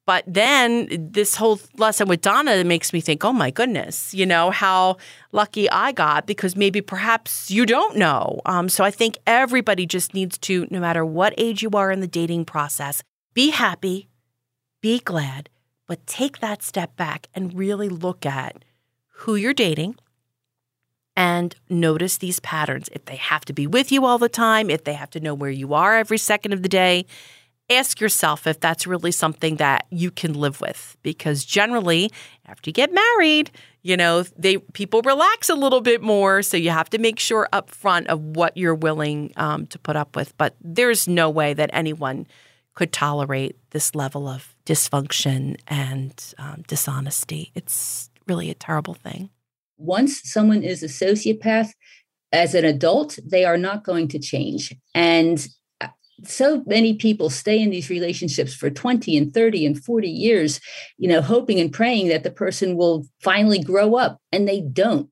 but 0.09 0.23
then 0.25 0.87
this 0.89 1.35
whole 1.35 1.59
lesson 1.77 2.07
with 2.07 2.21
Donna 2.21 2.63
makes 2.63 2.93
me 2.93 2.99
think, 2.99 3.23
oh 3.23 3.31
my 3.31 3.51
goodness, 3.51 4.11
you 4.11 4.25
know, 4.25 4.49
how 4.49 4.97
lucky 5.31 5.69
I 5.69 5.91
got 5.91 6.25
because 6.25 6.55
maybe 6.55 6.81
perhaps 6.81 7.51
you 7.51 7.63
don't 7.63 7.95
know. 7.95 8.41
Um, 8.47 8.69
so 8.69 8.83
I 8.83 8.89
think 8.89 9.19
everybody 9.27 9.85
just 9.85 10.15
needs 10.15 10.39
to, 10.39 10.65
no 10.71 10.79
matter 10.79 11.05
what 11.05 11.35
age 11.37 11.61
you 11.61 11.69
are 11.75 11.91
in 11.91 11.99
the 11.99 12.07
dating 12.07 12.45
process, 12.45 13.03
be 13.35 13.51
happy, 13.51 14.09
be 14.81 14.97
glad, 14.97 15.47
but 15.85 16.07
take 16.07 16.39
that 16.39 16.63
step 16.63 16.95
back 16.95 17.27
and 17.35 17.53
really 17.53 17.87
look 17.87 18.25
at 18.25 18.65
who 19.09 19.35
you're 19.35 19.53
dating 19.53 19.95
and 21.15 21.55
notice 21.69 22.17
these 22.17 22.39
patterns. 22.39 22.89
If 22.93 23.05
they 23.05 23.17
have 23.17 23.45
to 23.45 23.53
be 23.53 23.67
with 23.67 23.91
you 23.91 24.05
all 24.05 24.17
the 24.17 24.27
time, 24.27 24.71
if 24.71 24.85
they 24.85 24.93
have 24.93 25.11
to 25.11 25.19
know 25.19 25.35
where 25.35 25.51
you 25.51 25.75
are 25.75 25.97
every 25.97 26.17
second 26.17 26.53
of 26.53 26.63
the 26.63 26.69
day, 26.69 27.05
ask 27.69 27.99
yourself 27.99 28.47
if 28.47 28.59
that's 28.59 28.87
really 28.87 29.11
something 29.11 29.57
that 29.57 29.85
you 29.89 30.11
can 30.11 30.33
live 30.33 30.61
with. 30.61 30.97
Because 31.03 31.45
generally 31.45 32.11
after 32.45 32.69
you 32.69 32.73
get 32.73 32.93
married 32.93 33.51
you 33.81 33.95
know 33.95 34.23
they 34.37 34.57
people 34.57 35.01
relax 35.03 35.49
a 35.49 35.55
little 35.55 35.81
bit 35.81 36.01
more. 36.01 36.41
So 36.41 36.57
you 36.57 36.69
have 36.69 36.89
to 36.91 36.97
make 36.97 37.19
sure 37.19 37.47
up 37.53 37.69
front 37.69 38.07
of 38.07 38.19
what 38.19 38.55
you're 38.57 38.75
willing 38.75 39.31
um, 39.37 39.67
to 39.67 39.79
put 39.79 39.95
up 39.95 40.15
with. 40.15 40.37
But 40.37 40.55
there's 40.61 41.07
no 41.07 41.29
way 41.29 41.53
that 41.53 41.69
anyone 41.73 42.27
could 42.73 42.91
tolerate 42.91 43.57
this 43.71 43.95
level 43.95 44.27
of 44.27 44.55
dysfunction 44.65 45.59
and 45.67 46.33
um, 46.37 46.63
dishonesty. 46.67 47.51
It's 47.55 48.09
really 48.27 48.49
a 48.49 48.53
terrible 48.53 48.93
thing. 48.93 49.29
Once 49.77 50.21
someone 50.23 50.63
is 50.63 50.83
a 50.83 50.87
sociopath 50.87 51.71
as 52.31 52.53
an 52.53 52.63
adult 52.63 53.17
they 53.25 53.43
are 53.43 53.57
not 53.57 53.83
going 53.83 54.07
to 54.09 54.19
change. 54.19 54.75
And 54.93 55.47
so 56.23 56.63
many 56.65 56.93
people 56.93 57.29
stay 57.29 57.61
in 57.61 57.69
these 57.69 57.89
relationships 57.89 58.53
for 58.53 58.69
20 58.69 59.17
and 59.17 59.33
30 59.33 59.65
and 59.65 59.83
40 59.83 60.09
years 60.09 60.59
you 60.97 61.07
know 61.07 61.21
hoping 61.21 61.59
and 61.59 61.71
praying 61.71 62.07
that 62.09 62.23
the 62.23 62.31
person 62.31 62.75
will 62.75 63.05
finally 63.21 63.61
grow 63.61 63.95
up 63.95 64.19
and 64.31 64.47
they 64.47 64.61
don't 64.61 65.09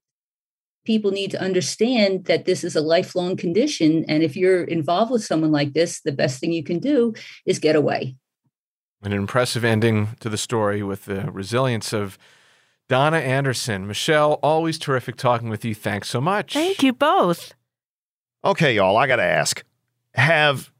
people 0.85 1.11
need 1.11 1.31
to 1.31 1.41
understand 1.41 2.25
that 2.25 2.45
this 2.45 2.63
is 2.63 2.75
a 2.75 2.81
lifelong 2.81 3.35
condition 3.35 4.05
and 4.07 4.23
if 4.23 4.35
you're 4.35 4.63
involved 4.63 5.11
with 5.11 5.23
someone 5.23 5.51
like 5.51 5.73
this 5.73 6.01
the 6.01 6.11
best 6.11 6.39
thing 6.39 6.51
you 6.51 6.63
can 6.63 6.79
do 6.79 7.13
is 7.45 7.59
get 7.59 7.75
away 7.75 8.15
an 9.03 9.13
impressive 9.13 9.63
ending 9.63 10.09
to 10.19 10.29
the 10.29 10.37
story 10.37 10.81
with 10.81 11.05
the 11.05 11.31
resilience 11.31 11.93
of 11.93 12.17
Donna 12.89 13.17
Anderson. 13.17 13.85
Michelle, 13.85 14.33
always 14.41 14.79
terrific 14.79 15.17
talking 15.17 15.49
with 15.49 15.65
you. 15.65 15.75
Thanks 15.75 16.09
so 16.09 16.21
much. 16.21 16.53
Thank 16.53 16.81
you 16.83 16.93
both. 16.93 17.53
Okay, 18.43 18.75
y'all, 18.75 18.97
I 18.97 19.07
got 19.07 19.17
to 19.17 19.23
ask. 19.23 19.63
Have 20.13 20.71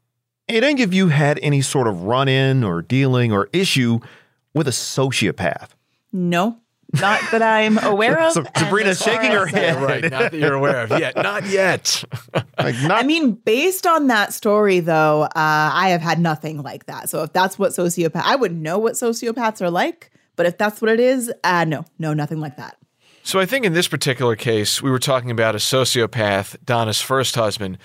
had 0.48 0.64
any 0.64 0.82
of 0.82 0.92
you 0.94 1.08
had 1.08 1.38
any 1.42 1.60
sort 1.60 1.86
of 1.86 2.02
run 2.02 2.28
in 2.28 2.64
or 2.64 2.82
dealing 2.82 3.32
or 3.32 3.48
issue 3.52 4.00
with 4.54 4.66
a 4.68 4.72
sociopath? 4.72 5.68
No. 6.12 6.58
Not 6.94 7.20
that 7.32 7.42
I'm 7.42 7.76
aware 7.76 8.18
of. 8.18 8.32
Sabrina's 8.56 8.98
shaking 8.98 9.32
her 9.32 9.44
head. 9.46 9.76
right, 9.82 10.02
not 10.02 10.32
that 10.32 10.34
you're 10.34 10.54
aware 10.54 10.84
of 10.84 10.90
yet. 10.90 11.16
Not 11.16 11.44
yet. 11.46 12.02
like 12.58 12.76
not- 12.80 12.92
I 12.92 13.02
mean, 13.02 13.32
based 13.32 13.86
on 13.86 14.06
that 14.06 14.32
story, 14.32 14.80
though, 14.80 15.24
uh, 15.24 15.30
I 15.34 15.90
have 15.90 16.00
had 16.00 16.18
nothing 16.18 16.62
like 16.62 16.86
that. 16.86 17.10
So 17.10 17.22
if 17.22 17.32
that's 17.34 17.58
what 17.58 17.72
sociopath, 17.72 18.22
I 18.24 18.36
would 18.36 18.56
know 18.56 18.78
what 18.78 18.94
sociopaths 18.94 19.60
are 19.60 19.70
like. 19.70 20.10
But 20.36 20.46
if 20.46 20.56
that's 20.56 20.80
what 20.80 20.90
it 20.90 21.00
is, 21.00 21.30
uh, 21.44 21.64
no, 21.64 21.84
no, 21.98 22.14
nothing 22.14 22.40
like 22.40 22.56
that. 22.56 22.78
So 23.22 23.38
I 23.38 23.44
think 23.44 23.66
in 23.66 23.74
this 23.74 23.88
particular 23.88 24.36
case, 24.36 24.80
we 24.80 24.90
were 24.90 25.00
talking 25.00 25.30
about 25.30 25.54
a 25.54 25.58
sociopath, 25.58 26.56
Donna's 26.64 27.00
first 27.02 27.34
husband, 27.34 27.76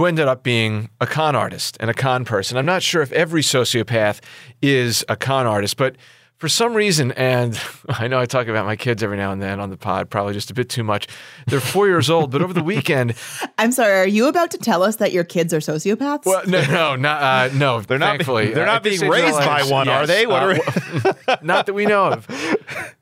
who 0.00 0.06
ended 0.06 0.26
up 0.26 0.42
being 0.42 0.88
a 0.98 1.06
con 1.06 1.36
artist 1.36 1.76
and 1.78 1.90
a 1.90 1.92
con 1.92 2.24
person. 2.24 2.56
I'm 2.56 2.64
not 2.64 2.82
sure 2.82 3.02
if 3.02 3.12
every 3.12 3.42
sociopath 3.42 4.20
is 4.62 5.04
a 5.10 5.16
con 5.16 5.46
artist, 5.46 5.76
but 5.76 5.96
for 6.38 6.48
some 6.48 6.72
reason, 6.72 7.12
and 7.12 7.60
I 7.90 8.08
know 8.08 8.18
I 8.18 8.24
talk 8.24 8.48
about 8.48 8.64
my 8.64 8.76
kids 8.76 9.02
every 9.02 9.18
now 9.18 9.30
and 9.30 9.42
then 9.42 9.60
on 9.60 9.68
the 9.68 9.76
pod, 9.76 10.08
probably 10.08 10.32
just 10.32 10.50
a 10.50 10.54
bit 10.54 10.70
too 10.70 10.82
much. 10.82 11.06
They're 11.48 11.60
four 11.60 11.86
years 11.86 12.08
old, 12.08 12.30
but 12.30 12.40
over 12.40 12.54
the 12.54 12.62
weekend, 12.62 13.14
I'm 13.58 13.72
sorry. 13.72 14.00
Are 14.00 14.06
you 14.06 14.26
about 14.26 14.50
to 14.52 14.58
tell 14.58 14.82
us 14.82 14.96
that 14.96 15.12
your 15.12 15.22
kids 15.22 15.52
are 15.52 15.58
sociopaths? 15.58 16.24
Well, 16.24 16.46
no, 16.46 16.64
no, 16.64 16.96
not 16.96 17.22
uh, 17.22 17.54
no. 17.54 17.80
They're 17.86 17.98
not. 17.98 18.16
Thankfully, 18.16 18.54
they're 18.54 18.64
not 18.64 18.82
being 18.82 19.06
raised 19.06 19.36
by 19.36 19.64
one, 19.64 19.86
yes, 19.86 20.02
are 20.02 20.06
they? 20.06 20.26
What 20.26 20.42
uh, 20.42 21.12
are 21.28 21.38
not 21.42 21.66
that 21.66 21.74
we 21.74 21.84
know 21.84 22.06
of. 22.06 22.26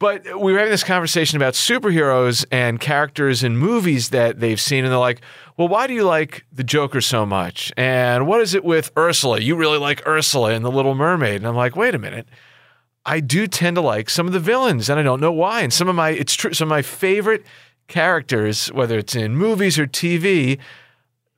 But 0.01 0.25
we 0.25 0.53
were 0.53 0.59
having 0.59 0.73
this 0.73 0.83
conversation 0.83 1.37
about 1.37 1.55
superheroes 1.55 2.45
and 2.51 2.81
characters 2.81 3.45
in 3.45 3.57
movies 3.57 4.09
that 4.09 4.41
they've 4.41 4.61
seen, 4.61 4.85
and 4.85 4.91
they're 4.91 4.99
like, 4.99 5.21
well, 5.59 5.69
why 5.69 5.87
do 5.87 5.93
you 5.93 6.05
like 6.05 6.45
the 6.53 6.65
Joker 6.65 7.01
so 7.01 7.27
much? 7.27 7.73
And 7.77 8.27
what 8.27 8.41
is 8.41 8.55
it 8.55 8.65
with 8.65 8.91
Ursula? 8.97 9.41
You 9.41 9.57
really 9.57 9.79
like 9.79 10.07
Ursula 10.07 10.53
in 10.53 10.63
The 10.63 10.71
Little 10.71 10.95
Mermaid. 10.95 11.37
And 11.37 11.47
I'm 11.47 11.57
like, 11.57 11.77
wait 11.77 11.95
a 11.95 11.99
minute. 11.99 12.29
I 13.05 13.21
do 13.21 13.47
tend 13.47 13.75
to 13.77 13.81
like 13.81 14.09
some 14.11 14.27
of 14.27 14.33
the 14.33 14.41
villains, 14.41 14.89
and 14.89 15.01
I 15.01 15.03
don't 15.03 15.21
know 15.21 15.33
why. 15.33 15.63
And 15.63 15.73
some 15.73 15.89
of 15.89 15.95
my, 15.97 16.11
it's 16.11 16.35
true, 16.35 16.53
some 16.53 16.69
of 16.69 16.71
my 16.71 16.83
favorite 16.83 17.45
characters, 17.89 18.69
whether 18.69 18.99
it's 18.99 19.15
in 19.17 19.35
movies 19.37 19.79
or 19.79 19.87
TV, 19.87 20.59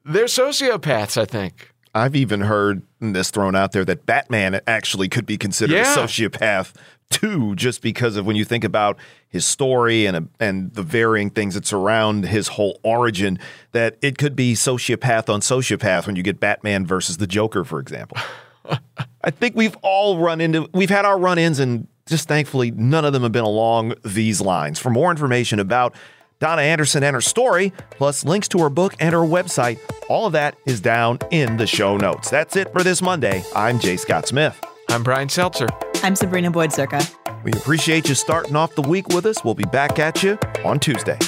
they're 0.04 0.24
sociopaths, 0.26 1.20
I 1.20 1.24
think. 1.24 1.72
I've 1.94 2.14
even 2.16 2.42
heard 2.42 2.82
this 3.00 3.30
thrown 3.30 3.54
out 3.56 3.72
there 3.72 3.84
that 3.84 4.04
Batman 4.06 4.60
actually 4.66 5.08
could 5.08 5.26
be 5.26 5.38
considered 5.38 5.74
Yeah. 5.74 5.92
a 5.94 5.96
sociopath 5.96 6.72
too, 7.10 7.54
just 7.56 7.82
because 7.82 8.16
of 8.16 8.24
when 8.24 8.36
you 8.36 8.44
think 8.44 8.64
about 8.64 8.96
his 9.28 9.44
story 9.44 10.06
and 10.06 10.28
and 10.38 10.72
the 10.74 10.82
varying 10.82 11.30
things 11.30 11.54
that 11.54 11.66
surround 11.66 12.26
his 12.26 12.48
whole 12.48 12.80
origin. 12.82 13.38
That 13.72 13.96
it 14.00 14.16
could 14.16 14.34
be 14.34 14.54
sociopath 14.54 15.32
on 15.32 15.40
sociopath 15.40 16.06
when 16.06 16.16
you 16.16 16.22
get 16.22 16.40
Batman 16.40 16.86
versus 16.86 17.18
the 17.18 17.26
Joker, 17.26 17.64
for 17.64 17.80
example. 17.80 18.16
I 19.22 19.30
think 19.30 19.56
we've 19.56 19.76
all 19.82 20.18
run 20.18 20.40
into 20.40 20.68
we've 20.72 20.90
had 20.90 21.04
our 21.04 21.18
run-ins 21.18 21.58
and 21.58 21.86
just 22.06 22.28
thankfully 22.28 22.70
none 22.70 23.04
of 23.04 23.12
them 23.12 23.22
have 23.22 23.32
been 23.32 23.44
along 23.44 23.94
these 24.04 24.40
lines. 24.40 24.78
For 24.78 24.90
more 24.90 25.10
information 25.10 25.58
about 25.58 25.94
Donna 26.38 26.62
Anderson 26.62 27.02
and 27.02 27.14
her 27.14 27.20
story, 27.20 27.72
plus 27.90 28.24
links 28.24 28.48
to 28.48 28.58
her 28.60 28.70
book 28.70 28.94
and 28.98 29.12
her 29.12 29.20
website, 29.20 29.78
all 30.08 30.26
of 30.26 30.32
that 30.32 30.56
is 30.64 30.80
down 30.80 31.18
in 31.30 31.58
the 31.58 31.66
show 31.66 31.96
notes. 31.96 32.30
That's 32.30 32.56
it 32.56 32.72
for 32.72 32.82
this 32.82 33.02
Monday. 33.02 33.44
I'm 33.54 33.78
Jay 33.78 33.96
Scott 33.96 34.26
Smith. 34.26 34.58
I'm 34.88 35.02
Brian 35.02 35.28
Seltzer. 35.28 35.68
I'm 36.02 36.16
Sabrina 36.16 36.50
Boyd 36.50 36.70
Surka. 36.70 37.06
We 37.44 37.52
appreciate 37.52 38.08
you 38.08 38.14
starting 38.14 38.56
off 38.56 38.74
the 38.74 38.82
week 38.82 39.08
with 39.08 39.26
us. 39.26 39.44
We'll 39.44 39.54
be 39.54 39.64
back 39.64 39.98
at 39.98 40.22
you 40.22 40.38
on 40.64 40.80
Tuesday. 40.80 41.18